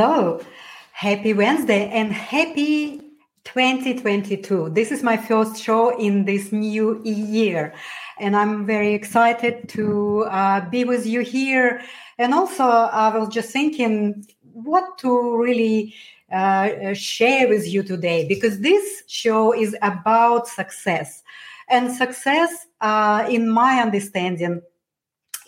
[0.00, 0.40] Hello,
[0.92, 3.00] happy Wednesday and happy
[3.42, 4.68] 2022.
[4.70, 7.74] This is my first show in this new year,
[8.20, 11.82] and I'm very excited to uh, be with you here.
[12.16, 15.92] And also, I was just thinking what to really
[16.30, 21.24] uh, share with you today because this show is about success.
[21.68, 24.62] And success, uh, in my understanding,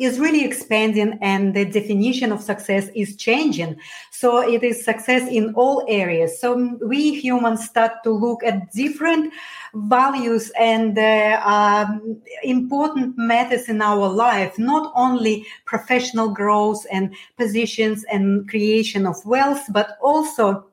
[0.00, 3.76] is really expanding and the definition of success is changing.
[4.10, 6.40] So it is success in all areas.
[6.40, 9.34] So we humans start to look at different
[9.74, 18.02] values and uh, um, important matters in our life, not only professional growth and positions
[18.10, 20.64] and creation of wealth, but also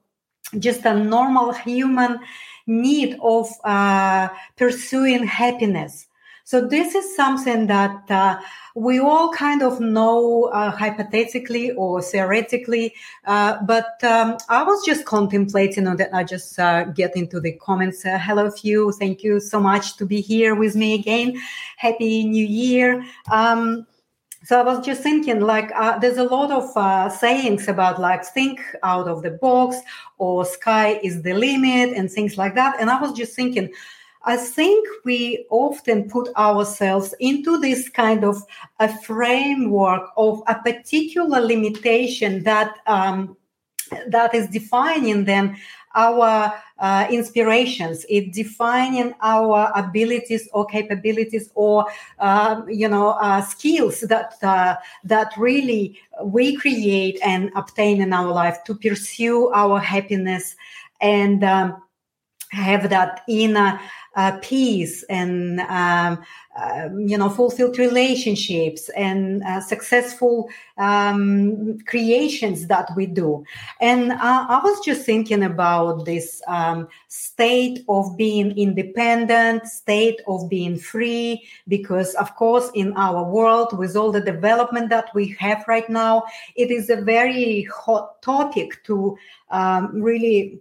[0.58, 2.18] just a normal human
[2.66, 6.07] need of uh, pursuing happiness
[6.48, 8.40] so this is something that uh,
[8.74, 12.94] we all kind of know uh, hypothetically or theoretically,
[13.26, 16.14] uh, but um, I was just contemplating on that.
[16.14, 18.06] I just uh, get into the comments.
[18.06, 18.94] Uh, hello, few.
[18.94, 21.38] Thank you so much to be here with me again.
[21.76, 23.04] Happy New Year.
[23.30, 23.86] Um,
[24.46, 28.24] so I was just thinking, like, uh, there's a lot of uh, sayings about like
[28.24, 29.76] think out of the box
[30.18, 32.80] or sky is the limit and things like that.
[32.80, 33.70] And I was just thinking,
[34.28, 38.44] I think we often put ourselves into this kind of
[38.78, 43.38] a framework of a particular limitation that um,
[44.10, 45.56] that is defining then
[45.96, 48.06] our uh, inspirations.
[48.10, 51.86] It defining our abilities or capabilities or
[52.20, 54.76] uh, you know uh, skills that uh,
[55.06, 60.58] that really we create and obtain in our life to pursue our happiness
[61.00, 61.82] and um,
[62.52, 63.80] have that inner
[64.18, 66.22] uh, peace and um,
[66.60, 70.50] uh, you know fulfilled relationships and uh, successful
[70.80, 73.46] um, creations that we do.
[73.80, 80.78] And i was just thinking about this um, state of being independent state of being
[80.78, 85.90] free because of course in our world with all the development that we have right
[85.90, 86.24] now
[86.56, 89.16] it is a very hot topic to
[89.52, 90.60] um, really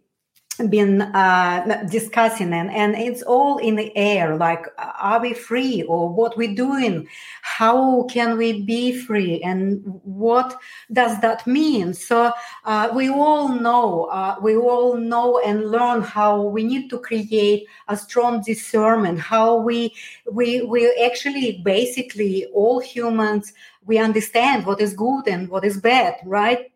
[0.58, 6.08] been uh, discussing and, and it's all in the air like are we free or
[6.08, 7.08] what we doing?
[7.42, 10.56] How can we be free and what
[10.92, 11.94] does that mean?
[11.94, 12.32] So
[12.64, 17.66] uh, we all know uh, we all know and learn how we need to create
[17.88, 19.94] a strong discernment how we
[20.30, 23.52] we we actually basically all humans
[23.84, 26.72] we understand what is good and what is bad right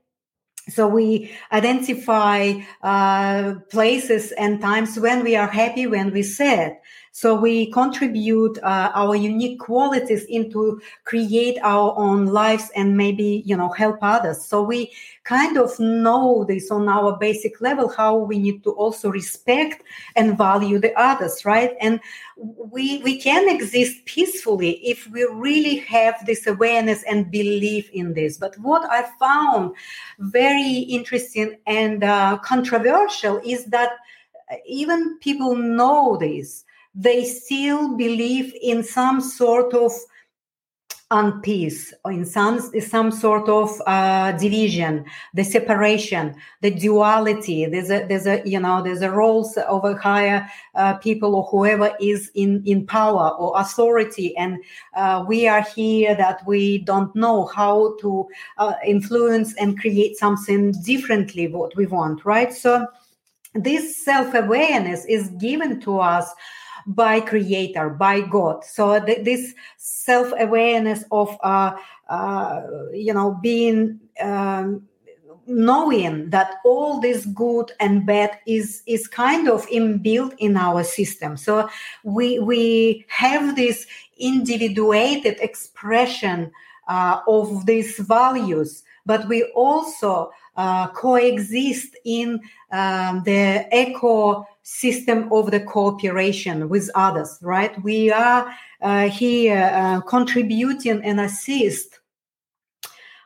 [0.69, 6.77] so we identify uh, places and times when we are happy when we sad
[7.13, 13.57] so we contribute uh, our unique qualities into create our own lives and maybe you
[13.57, 14.45] know help others.
[14.45, 14.93] So we
[15.25, 19.83] kind of know this on our basic level how we need to also respect
[20.15, 21.75] and value the others right?
[21.81, 21.99] And
[22.37, 28.39] we we can exist peacefully if we really have this awareness and belief in this.
[28.39, 29.75] But what i found
[30.21, 33.91] very interesting and uh, controversial is that
[34.65, 36.65] even people know this
[36.95, 39.93] they still believe in some sort of
[41.11, 47.67] unpeace or in some some sort of uh, division the separation the duality.
[47.67, 51.45] There's a there's a you know there's a roles of a higher uh, people or
[51.45, 54.37] whoever is in in power or authority.
[54.37, 54.63] And
[54.95, 58.29] uh, we are here that we don't know how to
[58.59, 62.53] uh, influence and create something differently what we want right?
[62.53, 62.87] So
[63.55, 66.33] this self-awareness is given to us
[66.95, 68.65] by creator by god.
[68.65, 71.77] So th- this self-awareness of uh,
[72.09, 72.63] uh,
[72.93, 74.89] you know being um,
[75.47, 81.37] knowing that all this good and bad is is kind of inbuilt in our system.
[81.37, 81.69] So
[82.05, 83.87] we we have this
[84.19, 86.51] individuated expression
[86.89, 92.41] uh, of these values but we also uh, coexist in
[92.71, 97.81] um, the ecosystem of the cooperation with others, right?
[97.83, 101.99] We are uh, here uh, contributing and assist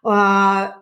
[0.05, 0.73] uh,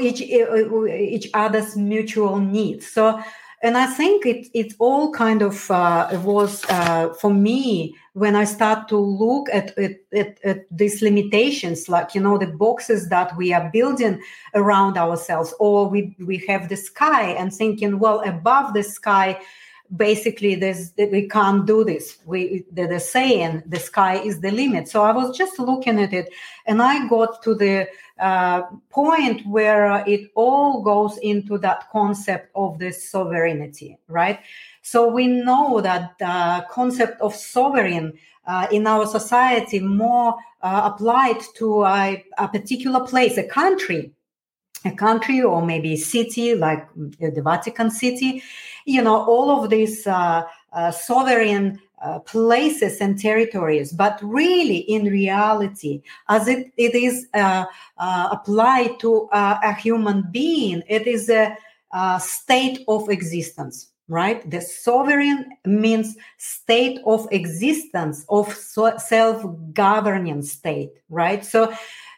[0.00, 2.86] each each other's mutual needs.
[2.86, 3.20] So
[3.62, 8.44] and I think it it all kind of uh, was uh, for me when I
[8.44, 13.36] start to look at, at, at, at, these limitations, like you know the boxes that
[13.36, 14.20] we are building
[14.54, 19.38] around ourselves, or we we have the sky and thinking, well, above the sky
[19.96, 22.18] basically there's we can't do this.
[22.24, 24.88] We they're saying the sky is the limit.
[24.88, 26.32] So i was just looking at it
[26.66, 27.88] and i got to the
[28.18, 34.38] uh, point where it all goes into that concept of the sovereignty right
[34.84, 38.12] so we know that the concept of sovereign
[38.46, 44.12] uh, in our society more uh, applied to a, a particular place a country
[44.84, 48.42] a country or maybe a city like the Vatican City,
[48.84, 50.42] you know, all of these uh,
[50.74, 57.64] uh, sovereign uh, places and territories, but really in reality, as it, it is uh,
[57.96, 61.56] uh, applied to uh, a human being, it is a,
[61.94, 64.48] a state of existence right?
[64.50, 71.44] The sovereign means state of existence of self-governing state right?
[71.44, 71.72] So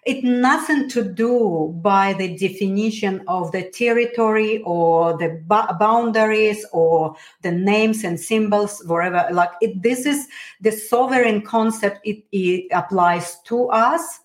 [0.06, 7.50] it nothing to do by the definition of the territory or the boundaries or the
[7.50, 10.28] names and symbols wherever like it, this is
[10.60, 14.20] the sovereign concept it, it applies to us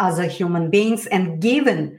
[0.00, 1.98] as a human beings and given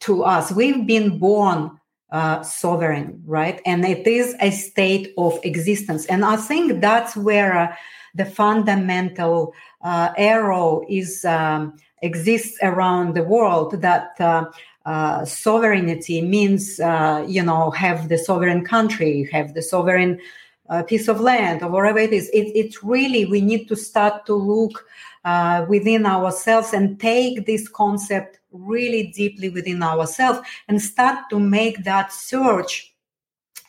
[0.00, 0.52] to us.
[0.52, 1.78] We've been born
[2.12, 7.58] uh, sovereign right and it is a state of existence and i think that's where
[7.58, 7.74] uh,
[8.14, 14.44] the fundamental uh, arrow is um, exists around the world that uh,
[14.84, 20.20] uh, sovereignty means, uh, you know, have the sovereign country, have the sovereign
[20.88, 22.30] piece of land, or whatever it is.
[22.30, 24.86] It, it's really, we need to start to look
[25.24, 31.84] uh, within ourselves and take this concept really deeply within ourselves and start to make
[31.84, 32.94] that search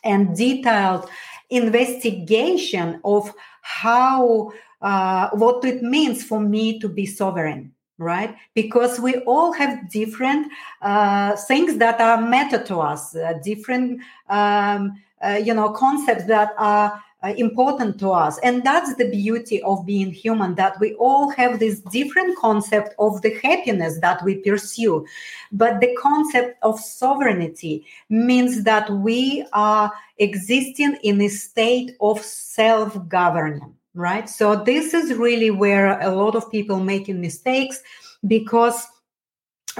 [0.02, 1.08] and detailed
[1.50, 4.52] investigation of how
[4.82, 8.34] uh, what it means for me to be sovereign right?
[8.54, 10.50] Because we all have different
[10.82, 16.50] uh, things that are matter to us uh, different um, uh, you know concepts that
[16.58, 18.38] are important to us.
[18.38, 23.22] And that's the beauty of being human that we all have this different concept of
[23.22, 25.06] the happiness that we pursue.
[25.52, 33.74] But the concept of sovereignty means that we are existing in a state of self-governing
[33.96, 34.28] right?
[34.28, 37.80] So this is really where a lot of people making mistakes
[38.26, 38.86] because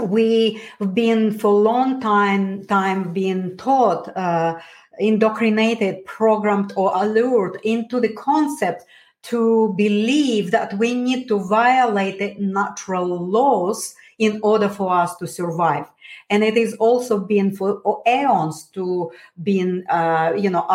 [0.03, 0.61] we've
[0.93, 4.59] been for a long time time being taught uh,
[4.99, 8.85] indoctrinated programmed or allured into the concept
[9.23, 15.27] to believe that we need to violate the natural laws in order for us to
[15.27, 15.91] survive.
[16.31, 19.11] And it is also been for aeons to
[19.43, 20.67] being uh, you know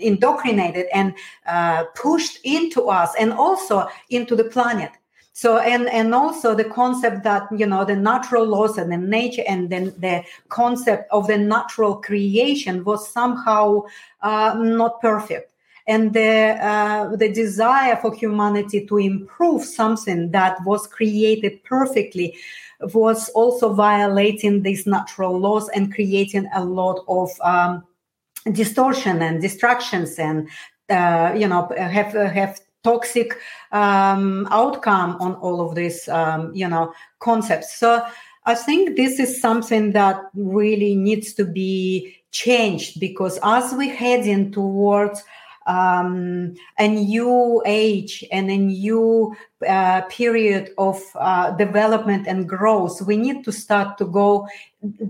[0.00, 1.14] indoctrinated and
[1.46, 4.90] uh, pushed into us and also into the planet
[5.36, 9.42] so and and also the concept that you know the natural laws and the nature
[9.48, 13.82] and then the concept of the natural creation was somehow
[14.22, 15.52] uh, not perfect.
[15.88, 22.36] And the uh, the desire for humanity to improve something that was created perfectly
[22.94, 27.84] was also violating these natural laws and creating a lot of um,
[28.52, 30.48] distortion and distractions and
[30.90, 33.38] uh, you know have have toxic
[33.72, 37.76] um, outcome on all of these um, you know concepts.
[37.76, 38.06] So
[38.46, 44.52] i think this is something that really needs to be changed because as we're heading
[44.52, 45.24] towards
[45.66, 49.34] um, a new age and a new
[49.66, 54.46] uh, period of uh, development and growth, we need to start to go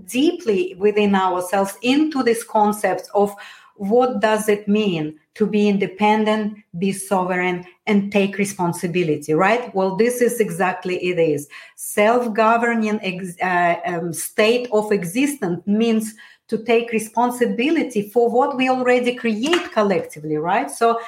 [0.05, 3.35] deeply within ourselves into this concept of
[3.75, 10.21] what does it mean to be independent be sovereign and take responsibility right well this
[10.21, 16.15] is exactly it is self-governing ex- uh, um, state of existence means
[16.47, 20.69] to take responsibility for what we already create collectively, right?
[20.69, 20.99] So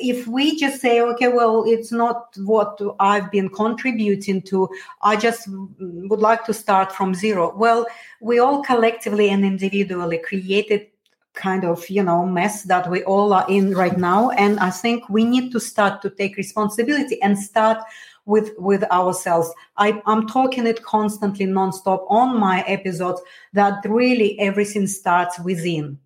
[0.00, 4.68] if we just say, okay, well, it's not what I've been contributing to,
[5.02, 5.48] I just
[5.78, 7.54] would like to start from zero.
[7.56, 7.86] Well,
[8.20, 10.88] we all collectively and individually created
[11.34, 14.30] kind of you know mess that we all are in right now.
[14.30, 17.78] And i think we need to start to take responsibility and start
[18.24, 19.50] with with ourselves.
[19.76, 23.20] I, i'm talking it constantly nonstop on my episodes
[23.52, 25.98] that really everything starts within.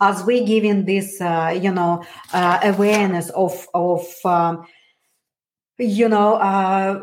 [0.00, 4.66] As we giving this uh, you know uh, awareness of of um,
[5.78, 7.00] you know uh,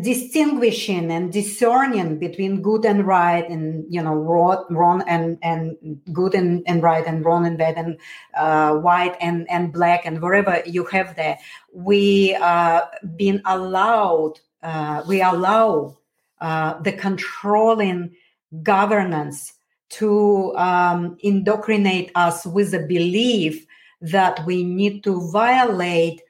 [0.00, 5.76] distinguishing and discerning between good and right and you know wrong, and and
[6.12, 7.98] good and, and right and wrong and bad and
[8.34, 11.38] uh, white and and black and wherever you have there.
[11.72, 12.82] We uh
[13.16, 15.98] been allowed uh, we allow
[16.40, 18.14] uh, the controlling
[18.62, 19.54] governance
[19.88, 23.66] to um, indoctrinate us with a belief
[24.00, 26.22] that we need to violate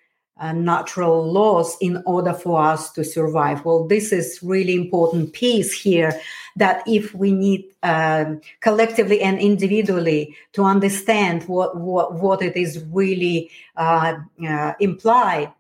[0.43, 3.65] uh, natural laws in order for us to survive.
[3.65, 6.21] Well, this is really important piece here
[6.57, 12.85] that if we need um, collectively and individually to understand what what, what it is
[12.91, 14.15] really uh,
[14.47, 15.53] uh, imply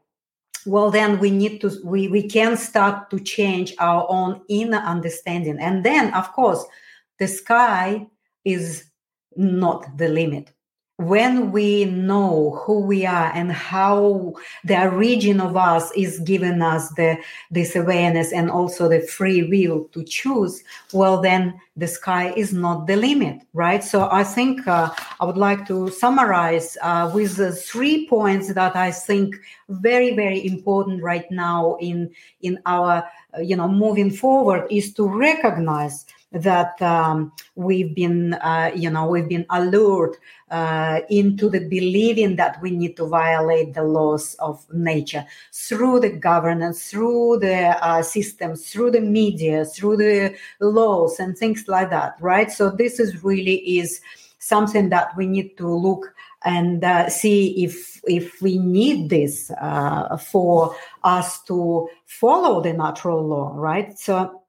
[0.66, 5.58] well then we need to we, we can start to change our own inner understanding
[5.58, 6.64] and then of course
[7.18, 8.06] the sky
[8.44, 8.84] is
[9.36, 10.52] not the limit
[10.98, 14.34] when we know who we are and how
[14.64, 17.16] the origin of us is giving us the
[17.50, 22.86] this awareness and also the free will to choose well then the sky is not
[22.86, 23.82] the limit right?
[23.82, 28.76] So i think uh, i would like to summarize uh, with uh, three points that
[28.76, 29.34] i think
[29.68, 32.10] very very important right now in
[32.42, 33.02] in our
[33.36, 39.06] uh, you know moving forward is to recognize that um, we've been, uh, you know,
[39.06, 40.16] we've been allured
[40.50, 46.10] uh, into the believing that we need to violate the laws of nature through the
[46.10, 52.16] governance, through the uh, systems, through the media, through the laws and things like that,
[52.20, 52.50] right?
[52.50, 54.00] So this is really is
[54.38, 60.16] something that we need to look and uh, see if if we need this uh,
[60.16, 60.74] for
[61.04, 63.96] us to follow the natural law, right?
[63.98, 64.41] So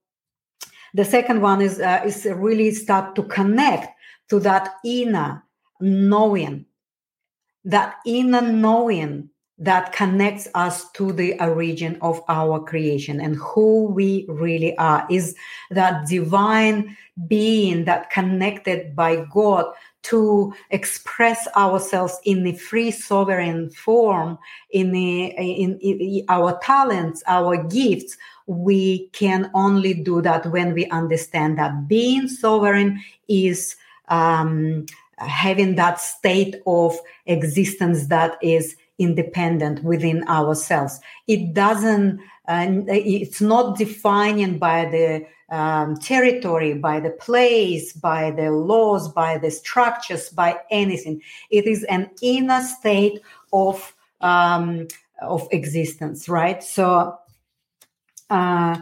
[0.93, 3.89] the second one is uh, is really start to connect
[4.29, 5.43] to that inner
[5.79, 6.65] knowing,
[7.65, 13.21] that inner knowing that connects us to the origin of our creation.
[13.21, 15.35] And who we really are is
[15.69, 16.97] that divine
[17.27, 19.73] being that connected by God
[20.03, 24.37] to express ourselves in a free sovereign form
[24.71, 30.85] in, the, in, in our talents our gifts we can only do that when we
[30.87, 33.75] understand that being sovereign is
[34.09, 34.85] um,
[35.17, 40.99] having that state of existence that is independent within ourselves.
[41.27, 48.49] It doesn't, uh, it's not defined by the um, territory, by the place, by the
[48.51, 51.21] laws, by the structures, by anything.
[51.51, 54.87] It is an inner state of um,
[55.21, 56.63] of existence, right?
[56.63, 57.17] So
[58.29, 58.77] uh,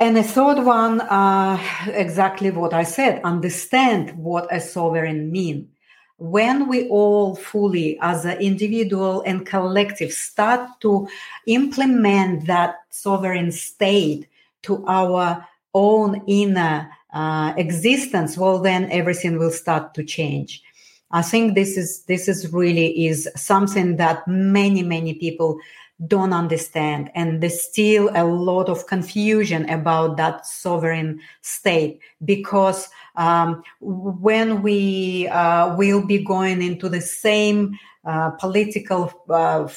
[0.00, 5.70] and the third one, uh, exactly what I said, understand what a sovereign mean.
[6.18, 11.08] When we all fully, as an individual and collective, start to
[11.46, 14.28] implement that sovereign state
[14.62, 20.62] to our own inner uh, existence, well, then everything will start to change.
[21.10, 25.58] I think this is this is really is something that many many people
[26.06, 33.62] don't understand and there's still a lot of confusion about that sovereign state because um,
[33.80, 39.68] when we uh, will be going into the same uh, political uh,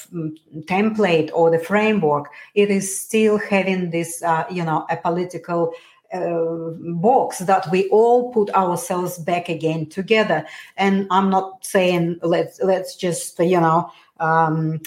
[0.66, 5.72] template or the framework it is still having this uh, you know a political
[6.12, 10.44] uh, box that we all put ourselves back again together.
[10.76, 14.80] And i'm not saying let's let's just you know um,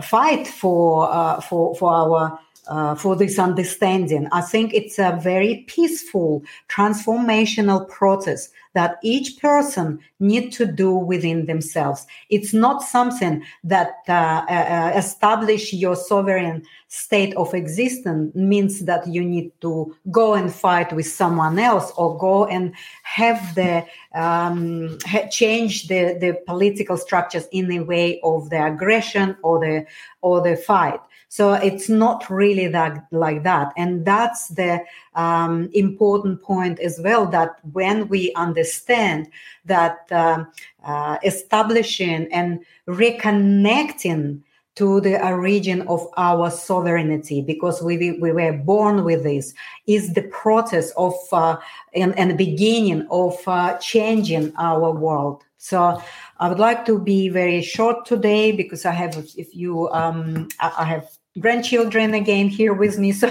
[0.00, 2.38] fight for uh, for for our
[2.68, 4.28] uh, for this understanding.
[4.32, 11.46] I think it's a very peaceful transformational process that each person need to do within
[11.46, 12.06] themselves.
[12.28, 19.24] It's not something that uh, uh, establish your sovereign state of existence means that you
[19.24, 23.82] need to go and fight with someone else or go and have the
[24.14, 29.86] um, ha- change the, the political structures in the way of the aggression or the
[30.20, 31.00] or the fight.
[31.28, 33.72] So it's not really that like that.
[33.76, 34.80] And that's the
[35.14, 39.28] um, important point as well that when we understand
[39.64, 40.48] that um,
[40.84, 44.42] uh, establishing and reconnecting
[44.76, 49.54] to the origin of our sovereignty because we, we were born with this
[49.86, 51.56] is the process of uh,
[51.94, 56.00] and, and the beginning of uh, changing our world so
[56.38, 60.84] i would like to be very short today because i have if you um, i
[60.84, 61.08] have
[61.40, 63.12] grandchildren again here with me.
[63.26, 63.28] So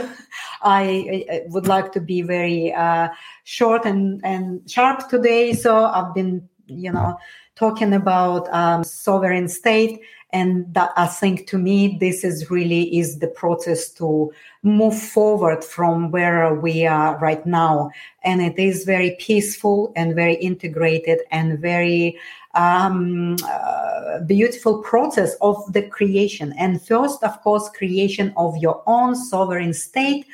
[0.62, 3.10] I, I would like to be very uh,
[3.44, 5.54] short and, and sharp today.
[5.54, 7.18] So I've been, you know,
[7.56, 10.02] talking about um, sovereign state
[10.36, 14.32] and that i think to me this is really is the process to
[14.66, 17.92] move forward from where we are right now.
[18.24, 22.18] And it is very peaceful and very integrated and very
[22.56, 26.54] um, uh, beautiful process of the creation.
[26.58, 30.26] And first of course creation of your own sovereign state.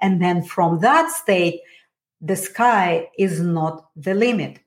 [0.00, 1.60] And then from that state
[2.22, 4.60] the sky is not the limit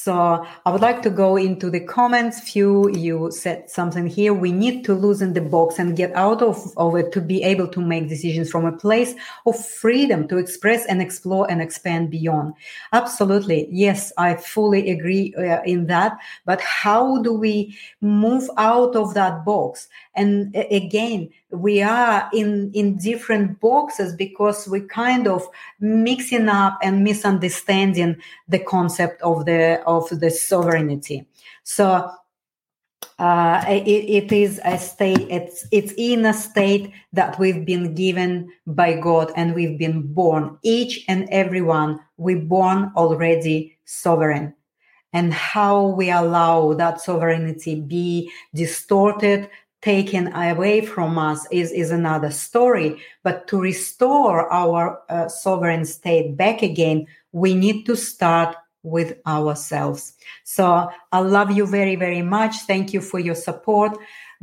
[0.00, 2.38] So I would like to go into the comments.
[2.38, 4.32] Few you said something here.
[4.32, 7.66] We need to loosen the box and get out of, of it to be able
[7.66, 12.54] to make decisions from a place of freedom to express and explore and expand beyond.
[12.92, 13.66] Absolutely.
[13.72, 16.16] Yes, I fully agree uh, in that.
[16.44, 19.88] But how do we move out of that box?
[20.14, 25.46] And uh, again, we are in in different boxes because we kind of
[25.80, 28.16] mixing up and misunderstanding
[28.48, 31.26] the concept of the of the sovereignty.
[31.62, 32.10] So
[33.18, 38.50] uh, it, it is a state it's it's in a state that we've been given
[38.66, 40.58] by god and we've been born.
[40.62, 44.54] Each and every one we born already sovereign.
[45.14, 49.48] And how we allow that sovereignty be distorted
[49.82, 53.00] taken away from us is, is another story.
[53.22, 60.14] But to restore our uh, sovereign state back again, we need to start with ourselves.
[60.44, 62.56] So I love you very, very much.
[62.66, 63.96] Thank you for your support.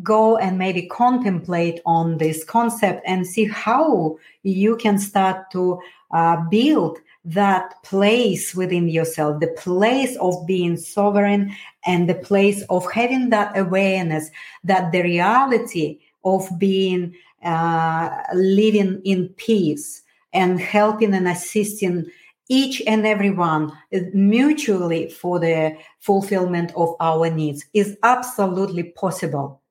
[0.04, 5.80] Go and maybe contemplate on this concept and see how you can start to
[6.12, 11.52] uh, build that place within yourself, the place of being sovereign
[11.86, 14.30] and the place of having that awareness
[14.64, 20.04] that the reality of being uh, living in peace
[20.34, 22.06] and helping and assisting
[22.48, 23.72] each and everyone
[24.14, 29.62] mutually for the fulfillment of our needs is absolutely possible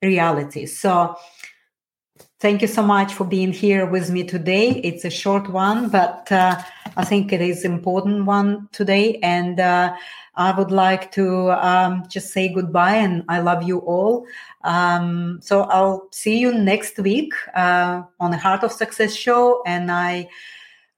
[0.00, 0.64] reality.
[0.64, 1.14] So
[2.42, 4.70] Thank you so much for being here with me today.
[4.82, 6.60] It's a short one, but uh,
[6.96, 9.20] I think it is important one today.
[9.22, 9.94] And uh,
[10.34, 14.26] I would like to um, just say goodbye and I love you all.
[14.64, 19.62] Um, so I'll see you next week uh, on the Heart of Success show.
[19.64, 20.28] And I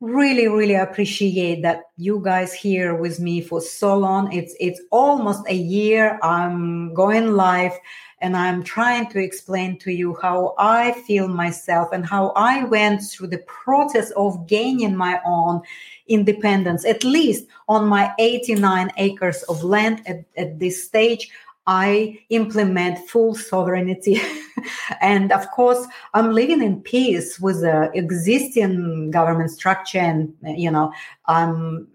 [0.00, 4.32] really, really appreciate that you guys here with me for so long.
[4.32, 6.18] It's it's almost a year.
[6.22, 7.78] I'm going live
[8.24, 13.02] and I'm trying to explain to you how I feel myself and how I went
[13.02, 15.60] through the process of gaining my own
[16.08, 21.30] independence, at least on my 89 acres of land at, at this stage.
[21.66, 24.22] I implement full sovereignty.
[25.02, 29.98] and of course, I'm living in peace with the existing government structure.
[29.98, 30.94] And, you know,
[31.26, 31.88] um,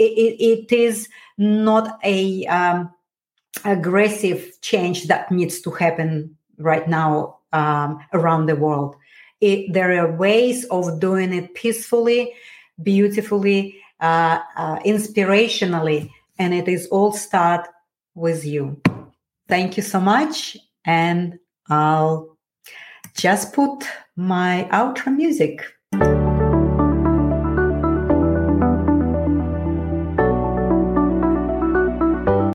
[0.00, 2.92] it, it is not a um,
[3.64, 8.96] aggressive change that needs to happen right now um, around the world.
[9.40, 12.34] It, there are ways of doing it peacefully,
[12.82, 17.68] beautifully, uh, uh, inspirationally, and it is all start
[18.14, 18.80] with you.
[19.48, 22.36] Thank you so much, and I'll
[23.16, 23.84] just put
[24.16, 25.62] my outro music.